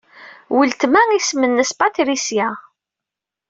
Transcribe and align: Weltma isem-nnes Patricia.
Weltma 0.55 1.01
isem-nnes 1.17 1.71
Patricia. 1.79 2.49